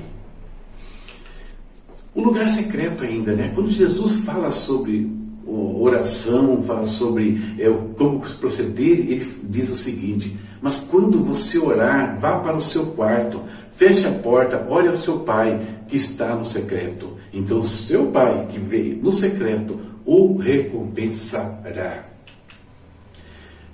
O 2.14 2.23
lugar 2.23 2.49
secreto 2.50 3.05
ainda, 3.05 3.35
né? 3.35 3.52
Quando 3.55 3.71
Jesus 3.71 4.21
fala 4.21 4.50
sobre 4.50 5.11
oração, 5.47 6.62
fala 6.64 6.87
sobre 6.87 7.57
é, 7.59 7.69
como 7.97 8.21
proceder, 8.21 8.99
ele 9.11 9.33
diz 9.45 9.71
o 9.71 9.75
seguinte: 9.75 10.37
Mas 10.61 10.79
quando 10.79 11.23
você 11.25 11.59
orar, 11.59 12.19
vá 12.21 12.38
para 12.40 12.57
o 12.57 12.61
seu 12.61 12.87
quarto, 12.87 13.40
feche 13.81 14.07
a 14.07 14.11
porta, 14.11 14.67
ore 14.69 14.89
ao 14.89 14.95
seu 14.95 15.21
pai 15.21 15.59
que 15.89 15.97
está 15.97 16.37
no 16.37 16.45
secreto. 16.45 17.17
Então, 17.33 17.63
seu 17.63 18.09
pai 18.09 18.47
que 18.51 18.59
veio 18.59 19.03
no 19.03 19.11
secreto 19.11 19.81
o 20.05 20.37
recompensará. 20.37 22.05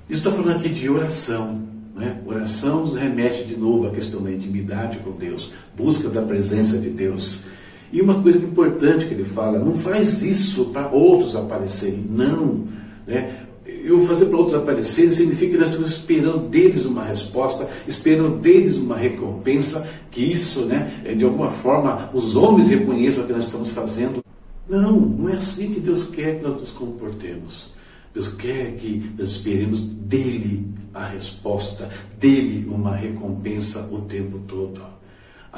Isso 0.08 0.28
está 0.28 0.30
falando 0.30 0.58
aqui 0.58 0.68
de 0.68 0.88
oração. 0.88 1.60
Né? 1.96 2.20
Oração 2.24 2.82
nos 2.82 2.94
remete 2.94 3.42
de 3.42 3.56
novo 3.56 3.88
à 3.88 3.90
questão 3.90 4.22
da 4.22 4.30
intimidade 4.30 4.98
com 4.98 5.10
Deus, 5.10 5.54
busca 5.76 6.08
da 6.08 6.22
presença 6.22 6.78
de 6.78 6.90
Deus. 6.90 7.46
E 7.92 8.00
uma 8.00 8.22
coisa 8.22 8.38
importante 8.38 9.06
que 9.06 9.14
ele 9.14 9.24
fala, 9.24 9.58
não 9.58 9.76
faz 9.76 10.22
isso 10.22 10.66
para 10.66 10.86
outros 10.86 11.34
aparecerem, 11.34 12.06
não. 12.08 12.64
Né? 13.04 13.45
Eu 13.86 14.00
fazer 14.00 14.26
para 14.26 14.38
outros 14.38 14.60
aparecerem 14.60 15.12
significa 15.12 15.52
que 15.52 15.58
nós 15.58 15.68
estamos 15.68 15.92
esperando 15.92 16.48
deles 16.48 16.86
uma 16.86 17.04
resposta, 17.04 17.68
esperando 17.86 18.36
deles 18.38 18.78
uma 18.78 18.96
recompensa, 18.96 19.88
que 20.10 20.24
isso, 20.24 20.64
né, 20.64 21.02
é, 21.04 21.14
de 21.14 21.24
alguma 21.24 21.52
forma, 21.52 22.10
os 22.12 22.34
homens 22.34 22.68
reconheçam 22.68 23.22
o 23.22 23.26
que 23.28 23.32
nós 23.32 23.44
estamos 23.44 23.70
fazendo. 23.70 24.24
Não, 24.68 24.98
não 24.98 25.28
é 25.28 25.34
assim 25.34 25.72
que 25.72 25.78
Deus 25.78 26.02
quer 26.06 26.38
que 26.38 26.42
nós 26.42 26.60
nos 26.60 26.70
comportemos. 26.70 27.74
Deus 28.12 28.26
quer 28.30 28.72
que 28.72 29.08
nós 29.16 29.28
esperemos 29.28 29.82
dele 29.82 30.66
a 30.92 31.06
resposta, 31.06 31.88
dele 32.18 32.66
uma 32.68 32.96
recompensa 32.96 33.88
o 33.92 34.00
tempo 34.00 34.40
todo. 34.48 34.95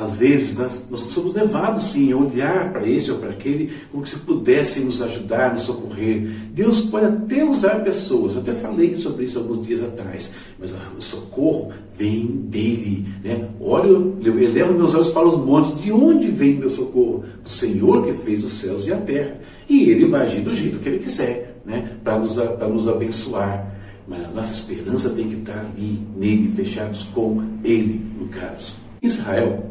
Às 0.00 0.17
vezes 0.17 0.57
nós, 0.57 0.85
nós 0.88 1.00
somos 1.00 1.35
levados 1.35 1.90
sim 1.90 2.12
a 2.12 2.17
olhar 2.17 2.73
para 2.73 2.88
esse 2.88 3.11
ou 3.11 3.19
para 3.19 3.31
aquele 3.31 3.73
como 3.90 4.07
se 4.07 4.17
pudessem 4.21 4.85
nos 4.85 5.02
ajudar, 5.02 5.52
nos 5.52 5.62
socorrer. 5.62 6.28
Deus 6.52 6.83
pode 6.83 7.07
até 7.07 7.45
usar 7.45 7.83
pessoas, 7.83 8.37
até 8.37 8.52
falei 8.52 8.97
sobre 8.97 9.25
isso 9.25 9.38
alguns 9.38 9.67
dias 9.67 9.83
atrás, 9.83 10.37
mas 10.59 10.73
o 10.97 11.00
socorro 11.00 11.73
vem 11.97 12.26
dele. 12.26 13.07
Né? 13.25 13.49
Olho, 13.61 14.17
elevo 14.23 14.75
meus 14.75 14.95
olhos 14.95 15.09
para 15.09 15.26
os 15.26 15.37
montes, 15.37 15.83
de 15.83 15.90
onde 15.90 16.28
vem 16.31 16.55
meu 16.55 16.71
socorro? 16.71 17.25
Do 17.43 17.50
Senhor 17.50 18.05
que 18.05 18.12
fez 18.12 18.45
os 18.45 18.52
céus 18.52 18.87
e 18.87 18.93
a 18.93 18.97
terra. 18.99 19.40
E 19.69 19.90
ele 19.90 20.07
vai 20.07 20.23
agir 20.23 20.43
do 20.43 20.55
jeito 20.55 20.78
que 20.78 20.88
ele 20.88 21.00
quiser, 21.00 21.61
né? 21.67 21.90
para 22.05 22.19
nos, 22.19 22.37
nos 22.37 22.88
abençoar. 22.88 23.75
Mas 24.07 24.25
a 24.25 24.28
nossa 24.28 24.52
esperança 24.52 25.11
tem 25.11 25.28
que 25.28 25.35
estar 25.35 25.59
ali, 25.59 26.00
nele, 26.17 26.52
fechados 26.57 27.05
com 27.12 27.43
ele, 27.62 28.00
no 28.19 28.28
caso. 28.28 28.76
Israel 29.02 29.69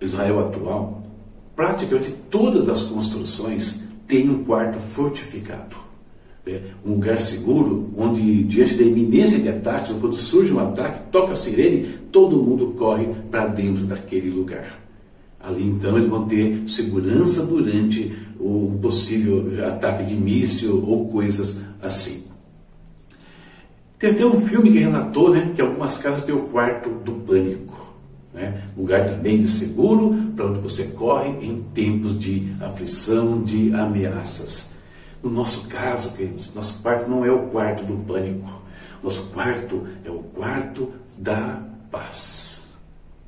Israel 0.00 0.40
atual, 0.40 1.02
praticamente 1.54 2.14
todas 2.30 2.68
as 2.68 2.82
construções 2.82 3.82
têm 4.06 4.28
um 4.30 4.44
quarto 4.44 4.78
fortificado. 4.78 5.76
É 6.46 6.60
um 6.84 6.92
lugar 6.92 7.20
seguro, 7.20 7.92
onde 7.96 8.42
diante 8.44 8.74
da 8.74 8.82
iminência 8.82 9.38
de 9.38 9.48
ataques, 9.50 9.94
quando 10.00 10.16
surge 10.16 10.52
um 10.52 10.58
ataque, 10.58 11.10
toca 11.12 11.32
a 11.32 11.36
sirene, 11.36 11.98
todo 12.10 12.42
mundo 12.42 12.74
corre 12.78 13.06
para 13.30 13.46
dentro 13.48 13.84
daquele 13.84 14.30
lugar. 14.30 14.80
Ali 15.40 15.64
então 15.64 15.96
eles 15.96 16.08
vão 16.08 16.26
ter 16.26 16.62
segurança 16.66 17.44
durante 17.44 18.12
o 18.40 18.78
possível 18.80 19.52
ataque 19.66 20.04
de 20.04 20.14
míssil 20.14 20.82
ou 20.86 21.08
coisas 21.08 21.60
assim. 21.82 22.24
Tem 23.98 24.10
até 24.10 24.24
um 24.24 24.40
filme 24.46 24.70
que 24.70 24.78
relatou 24.78 25.30
né, 25.30 25.52
que 25.54 25.60
algumas 25.60 25.98
casas 25.98 26.22
têm 26.22 26.34
o 26.34 26.42
quarto 26.42 26.88
do 26.88 27.12
pânico. 27.12 27.77
Né? 28.38 28.62
Lugar 28.76 29.04
também 29.04 29.40
de 29.40 29.48
seguro 29.48 30.14
para 30.36 30.46
onde 30.46 30.60
você 30.60 30.84
corre 30.84 31.28
em 31.44 31.60
tempos 31.74 32.16
de 32.20 32.54
aflição, 32.60 33.42
de 33.42 33.74
ameaças. 33.74 34.70
No 35.20 35.28
nosso 35.28 35.66
caso, 35.66 36.12
queridos, 36.12 36.54
nosso 36.54 36.80
quarto 36.80 37.10
não 37.10 37.24
é 37.24 37.32
o 37.32 37.48
quarto 37.48 37.82
do 37.82 37.96
pânico. 38.04 38.62
Nosso 39.02 39.24
quarto 39.34 39.84
é 40.04 40.10
o 40.10 40.20
quarto 40.20 40.92
da 41.18 41.66
paz. 41.90 42.68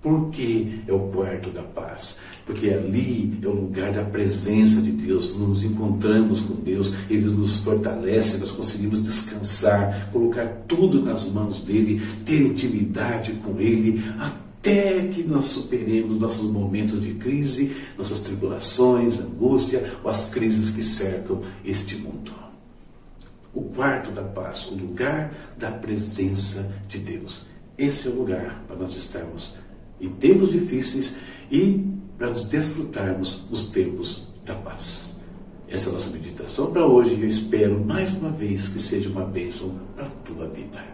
Por 0.00 0.30
que 0.30 0.80
é 0.86 0.92
o 0.92 1.00
quarto 1.08 1.50
da 1.50 1.62
paz? 1.62 2.20
Porque 2.46 2.70
ali 2.70 3.38
é 3.42 3.48
o 3.48 3.52
lugar 3.52 3.92
da 3.92 4.04
presença 4.04 4.80
de 4.80 4.92
Deus, 4.92 5.36
nos 5.36 5.64
encontramos 5.64 6.40
com 6.40 6.54
Deus, 6.54 6.92
Ele 7.10 7.26
nos 7.26 7.58
fortalece, 7.58 8.38
nós 8.38 8.50
conseguimos 8.52 9.02
descansar, 9.02 10.08
colocar 10.10 10.46
tudo 10.66 11.02
nas 11.02 11.28
mãos 11.30 11.64
dEle, 11.64 12.00
ter 12.24 12.42
intimidade 12.42 13.32
com 13.44 13.60
Ele, 13.60 14.02
até 14.60 15.08
que 15.08 15.22
nós 15.22 15.46
superemos 15.46 16.18
nossos 16.18 16.50
momentos 16.50 17.00
de 17.00 17.14
crise, 17.14 17.74
nossas 17.96 18.20
tribulações, 18.20 19.18
angústia 19.18 19.90
ou 20.04 20.10
as 20.10 20.28
crises 20.28 20.70
que 20.70 20.84
cercam 20.84 21.40
este 21.64 21.96
mundo. 21.96 22.30
O 23.54 23.62
quarto 23.62 24.10
da 24.10 24.22
paz, 24.22 24.70
o 24.70 24.74
lugar 24.74 25.32
da 25.58 25.70
presença 25.70 26.70
de 26.86 26.98
Deus. 26.98 27.46
Esse 27.76 28.08
é 28.08 28.10
o 28.10 28.16
lugar 28.16 28.62
para 28.66 28.76
nós 28.76 28.94
estarmos 28.94 29.54
em 29.98 30.10
tempos 30.10 30.52
difíceis 30.52 31.16
e 31.50 31.82
para 32.18 32.28
nos 32.28 32.44
desfrutarmos 32.44 33.46
os 33.50 33.70
tempos 33.70 34.24
da 34.44 34.54
paz. 34.54 35.16
Essa 35.68 35.86
é 35.86 35.90
a 35.90 35.92
nossa 35.94 36.10
meditação 36.10 36.70
para 36.70 36.86
hoje 36.86 37.14
e 37.14 37.22
eu 37.22 37.28
espero 37.28 37.82
mais 37.82 38.12
uma 38.12 38.30
vez 38.30 38.68
que 38.68 38.78
seja 38.78 39.08
uma 39.08 39.24
bênção 39.24 39.74
para 39.96 40.04
a 40.04 40.10
tua 40.10 40.48
vida. 40.48 40.84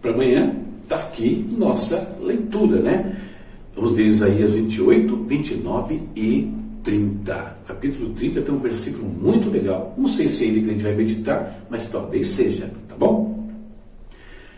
Para 0.00 0.12
amanhã, 0.12 0.71
está 0.92 0.96
aqui 0.96 1.46
nossa 1.56 2.16
leitura, 2.20 2.80
né? 2.80 3.16
Vamos 3.74 3.92
ler 3.92 4.06
Isaías 4.06 4.50
28, 4.50 5.16
29 5.16 6.02
e 6.14 6.52
30. 6.82 7.56
Capítulo 7.66 8.10
30 8.10 8.42
tem 8.42 8.54
um 8.54 8.58
versículo 8.58 9.04
muito 9.04 9.48
legal. 9.48 9.94
Não 9.96 10.08
sei 10.08 10.28
se 10.28 10.44
é 10.44 10.48
ele 10.48 10.60
que 10.60 10.68
a 10.68 10.72
gente 10.72 10.82
vai 10.82 10.94
meditar, 10.94 11.64
mas 11.70 11.86
talvez 11.86 12.26
seja, 12.26 12.70
tá 12.88 12.94
bom? 12.96 13.48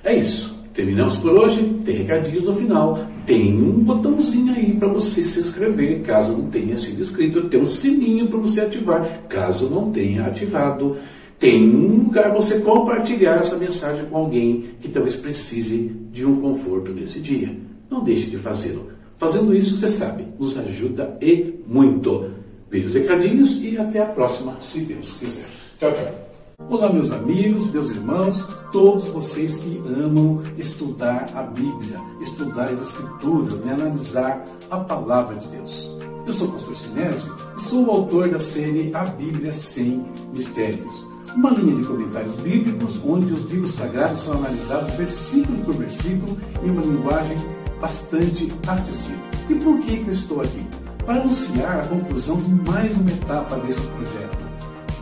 É 0.03 0.17
isso. 0.17 0.53
Terminamos 0.75 1.17
por 1.17 1.31
hoje. 1.31 1.63
Tem 1.85 1.99
recadinhos 1.99 2.45
no 2.45 2.57
final. 2.57 2.99
Tem 3.25 3.55
um 3.57 3.85
botãozinho 3.85 4.53
aí 4.53 4.75
para 4.75 4.89
você 4.89 5.25
se 5.25 5.39
inscrever, 5.41 6.03
caso 6.03 6.33
não 6.33 6.51
tenha 6.51 6.77
sido 6.77 7.01
inscrito. 7.01 7.43
Tem 7.43 7.61
um 7.61 7.67
sininho 7.67 8.27
para 8.27 8.41
você 8.41 8.63
ativar, 8.63 9.23
caso 9.29 9.71
não 9.71 9.93
tenha 9.93 10.27
ativado 10.27 10.97
tem 11.45 11.63
um 11.77 12.05
lugar 12.05 12.33
você 12.33 12.61
compartilhar 12.61 13.35
essa 13.35 13.59
mensagem 13.59 14.07
com 14.07 14.17
alguém 14.17 14.71
que 14.81 14.89
talvez 14.89 15.15
precise 15.15 15.93
de 16.11 16.25
um 16.25 16.41
conforto 16.41 16.91
nesse 16.91 17.21
dia. 17.21 17.55
Não 17.91 18.03
deixe 18.03 18.31
de 18.31 18.39
fazê-lo. 18.39 18.89
Fazendo 19.19 19.55
isso, 19.55 19.79
você 19.79 19.91
sabe, 19.91 20.27
nos 20.39 20.57
ajuda 20.57 21.19
e 21.21 21.57
muito. 21.67 22.31
Veja 22.71 22.87
os 22.87 22.95
recadinhos 22.95 23.63
e 23.63 23.77
até 23.77 24.01
a 24.01 24.07
próxima, 24.07 24.57
se 24.59 24.81
Deus 24.81 25.19
quiser. 25.19 25.45
Tchau, 25.79 25.93
tchau. 25.93 26.67
Olá, 26.71 26.91
meus 26.91 27.11
amigos, 27.11 27.71
meus 27.71 27.91
irmãos, 27.91 28.49
todos 28.73 29.05
vocês 29.09 29.59
que 29.59 29.83
amam 29.87 30.43
estudar 30.57 31.31
a 31.35 31.43
Bíblia, 31.43 32.01
estudar 32.23 32.71
as 32.71 32.81
Escrituras, 32.81 33.53
né, 33.61 33.75
analisar 33.75 34.47
a 34.71 34.79
palavra 34.79 35.37
de 35.37 35.47
Deus. 35.49 35.91
Eu 36.27 36.33
sou 36.33 36.49
o 36.49 36.53
pastor 36.53 36.75
Sinésio 36.75 37.37
e 37.59 37.63
sou 37.63 37.85
o 37.85 37.91
autor 37.91 38.31
da 38.31 38.41
série 38.41 38.91
A 38.95 39.05
Bíblia 39.05 39.53
Sem 39.53 40.07
Mistérios 40.33 41.04
uma 41.37 41.51
linha 41.51 41.77
de 41.77 41.85
comentários 41.85 42.35
bíblicos 42.37 43.01
onde 43.05 43.33
os 43.33 43.51
livros 43.51 43.73
sagrados 43.73 44.21
são 44.21 44.35
analisados 44.35 44.95
versículo 44.95 45.59
por 45.65 45.75
versículo 45.75 46.37
em 46.63 46.71
uma 46.71 46.83
linguagem 46.83 47.37
bastante 47.81 48.53
acessível. 48.67 49.19
E 49.49 49.55
por 49.57 49.81
que, 49.81 49.99
que 49.99 50.09
eu 50.09 50.13
estou 50.13 50.41
aqui? 50.41 50.65
Para 51.05 51.21
anunciar 51.21 51.81
a 51.81 51.87
conclusão 51.87 52.37
de 52.37 52.71
mais 52.71 52.97
uma 52.97 53.11
etapa 53.11 53.57
desse 53.59 53.81
projeto. 53.81 54.45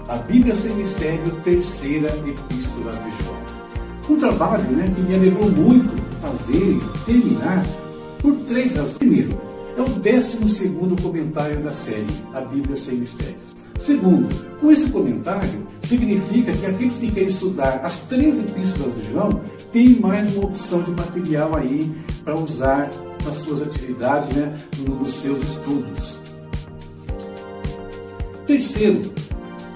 A 0.08 0.16
Bíblia 0.16 0.54
Sem 0.54 0.74
Mistério, 0.74 1.30
terceira 1.44 2.08
epístola 2.08 2.92
de 2.92 3.24
João. 3.24 3.38
Um 4.10 4.16
trabalho 4.16 4.64
né, 4.70 4.92
que 4.94 5.00
me 5.00 5.14
alegrou 5.14 5.50
muito 5.50 5.94
fazer 6.20 6.56
e 6.56 6.98
terminar 7.06 7.64
por 8.20 8.34
três 8.38 8.74
razões. 8.74 8.98
Primeiro, 8.98 9.38
é 9.76 9.80
o 9.80 9.88
décimo 9.88 10.48
segundo 10.48 11.00
comentário 11.00 11.60
da 11.62 11.72
série 11.72 12.06
A 12.34 12.40
Bíblia 12.40 12.76
Sem 12.76 12.96
Mistérios. 12.96 13.56
Segundo, 13.78 14.28
com 14.60 14.70
esse 14.70 14.90
comentário, 14.90 15.66
significa 15.80 16.52
que 16.52 16.66
aqueles 16.66 16.98
que 16.98 17.10
querem 17.10 17.28
estudar 17.28 17.80
as 17.82 18.04
três 18.04 18.38
epístolas 18.38 18.94
de 18.94 19.10
João 19.10 19.40
têm 19.72 19.98
mais 19.98 20.34
uma 20.36 20.44
opção 20.46 20.82
de 20.82 20.90
material 20.90 21.56
aí 21.56 21.90
para 22.24 22.38
usar 22.38 22.90
nas 23.24 23.36
suas 23.36 23.62
atividades, 23.62 24.30
né, 24.30 24.56
nos 24.78 25.14
seus 25.14 25.42
estudos. 25.42 26.18
Terceiro, 28.46 29.02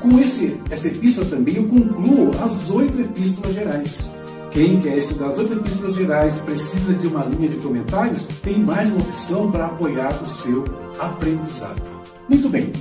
com 0.00 0.18
esse, 0.20 0.60
essa 0.70 0.88
epístola 0.88 1.26
também 1.28 1.56
eu 1.56 1.66
concluo 1.66 2.30
as 2.40 2.70
oito 2.70 3.00
epístolas 3.00 3.54
gerais. 3.54 4.15
Quem 4.56 4.80
quer 4.80 4.96
estudar 4.96 5.28
as 5.28 5.36
oito 5.36 5.52
epístolas 5.52 5.96
gerais 5.96 6.38
precisa 6.38 6.94
de 6.94 7.06
uma 7.08 7.26
linha 7.26 7.46
de 7.46 7.56
comentários, 7.56 8.24
tem 8.42 8.58
mais 8.58 8.90
uma 8.90 9.02
opção 9.02 9.50
para 9.50 9.66
apoiar 9.66 10.18
o 10.22 10.24
seu 10.24 10.64
aprendizado. 10.98 11.82
Muito 12.26 12.48
bem, 12.48 12.72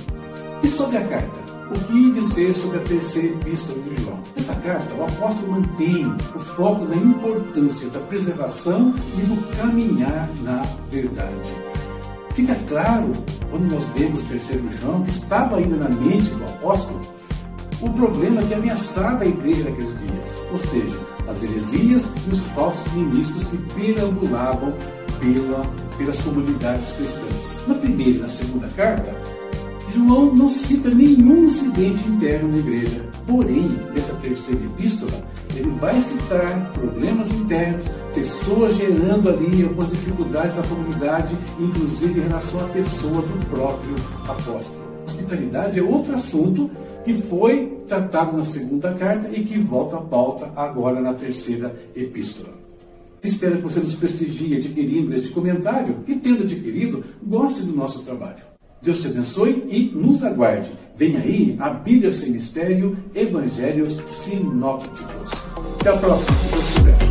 e 0.62 0.68
sobre 0.68 0.96
a 0.96 1.06
carta? 1.06 1.38
O 1.70 1.78
que 1.78 2.12
dizer 2.12 2.54
sobre 2.54 2.78
a 2.78 2.80
terceira 2.80 3.34
epístola 3.34 3.78
de 3.82 4.02
João? 4.02 4.18
Nessa 4.34 4.54
carta, 4.54 4.94
o 4.94 5.04
apóstolo 5.04 5.52
mantém 5.52 6.06
o 6.34 6.38
foco 6.38 6.86
na 6.86 6.96
importância 6.96 7.90
da 7.90 8.00
preservação 8.00 8.94
e 9.18 9.20
do 9.20 9.36
caminhar 9.58 10.30
na 10.40 10.62
verdade. 10.88 11.52
Fica 12.32 12.54
claro, 12.66 13.12
quando 13.50 13.70
nós 13.70 13.84
lemos 13.94 14.22
terceiro 14.22 14.66
João, 14.70 15.02
que 15.02 15.10
estava 15.10 15.58
ainda 15.58 15.76
na 15.76 15.90
mente 15.90 16.30
do 16.30 16.44
apóstolo 16.44 17.00
o 17.86 17.92
problema 17.92 18.42
que 18.42 18.54
ameaçava 18.54 19.24
a 19.24 19.26
igreja 19.26 19.64
naqueles 19.64 19.98
dias, 19.98 20.38
ou 20.50 20.58
seja, 20.58 20.98
as 21.28 21.42
heresias 21.42 22.12
e 22.26 22.30
os 22.30 22.46
falsos 22.48 22.92
ministros 22.92 23.44
que 23.44 23.56
perambulavam 23.74 24.74
pela, 25.20 25.64
pelas 25.96 26.18
comunidades 26.20 26.92
cristãs. 26.92 27.60
Na 27.66 27.74
primeira 27.74 28.18
e 28.18 28.20
na 28.20 28.28
segunda 28.28 28.68
carta, 28.68 29.14
João 29.88 30.34
não 30.34 30.48
cita 30.48 30.90
nenhum 30.90 31.44
incidente 31.44 32.08
interno 32.08 32.48
na 32.50 32.58
igreja. 32.58 33.04
Porém, 33.26 33.68
nessa 33.94 34.14
terceira 34.14 34.64
epístola, 34.64 35.24
ele 35.54 35.70
vai 35.80 36.00
citar 36.00 36.72
problemas 36.72 37.30
internos, 37.32 37.86
pessoas 38.14 38.76
gerando 38.76 39.28
ali 39.28 39.64
algumas 39.64 39.90
dificuldades 39.90 40.56
na 40.56 40.62
comunidade, 40.64 41.36
inclusive 41.58 42.20
em 42.20 42.24
relação 42.24 42.64
à 42.64 42.68
pessoa 42.68 43.22
do 43.22 43.46
próprio 43.46 43.94
apóstolo. 44.28 44.86
Hospitalidade 45.04 45.78
é 45.78 45.82
outro 45.82 46.14
assunto 46.14 46.70
que 47.06 47.14
foi 47.14 47.84
tratado 47.86 48.36
na 48.36 48.42
segunda 48.42 48.92
carta 48.92 49.28
e 49.30 49.44
que 49.44 49.56
volta 49.60 49.96
à 49.96 50.00
pauta 50.00 50.50
agora 50.56 51.00
na 51.00 51.14
terceira 51.14 51.72
epístola. 51.94 52.52
Espero 53.22 53.58
que 53.58 53.62
você 53.62 53.78
nos 53.78 53.94
prestigie 53.94 54.56
adquirindo 54.56 55.14
este 55.14 55.28
comentário 55.28 56.00
e, 56.04 56.16
tendo 56.16 56.42
adquirido, 56.42 57.04
goste 57.22 57.62
do 57.62 57.72
nosso 57.72 58.00
trabalho. 58.00 58.42
Deus 58.82 59.00
te 59.00 59.06
abençoe 59.06 59.64
e 59.68 59.92
nos 59.94 60.24
aguarde. 60.24 60.72
Vem 60.96 61.16
aí 61.16 61.56
a 61.60 61.70
Bíblia 61.70 62.10
sem 62.10 62.30
mistério, 62.30 62.96
Evangelhos 63.14 64.02
sinópticos. 64.06 65.30
Até 65.80 65.90
a 65.90 65.96
próxima, 65.98 66.36
se 66.36 66.52
Deus 66.52 66.70
quiser. 66.72 67.05